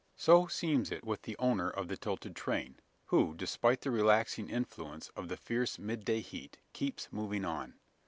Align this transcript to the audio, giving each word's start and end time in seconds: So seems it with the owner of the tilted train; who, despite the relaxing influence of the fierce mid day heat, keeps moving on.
So 0.15 0.47
seems 0.47 0.91
it 0.91 1.03
with 1.05 1.21
the 1.21 1.35
owner 1.37 1.69
of 1.69 1.87
the 1.87 1.95
tilted 1.95 2.35
train; 2.35 2.79
who, 3.09 3.35
despite 3.35 3.81
the 3.81 3.91
relaxing 3.91 4.49
influence 4.49 5.09
of 5.09 5.27
the 5.27 5.37
fierce 5.37 5.77
mid 5.77 6.05
day 6.05 6.21
heat, 6.21 6.57
keeps 6.73 7.07
moving 7.11 7.45
on. 7.45 7.75